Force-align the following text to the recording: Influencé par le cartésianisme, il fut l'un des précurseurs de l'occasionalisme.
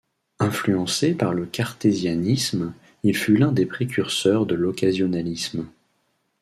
Influencé 0.39 1.13
par 1.13 1.31
le 1.35 1.45
cartésianisme, 1.45 2.73
il 3.03 3.15
fut 3.15 3.37
l'un 3.37 3.51
des 3.51 3.67
précurseurs 3.67 4.47
de 4.47 4.55
l'occasionalisme. 4.55 5.67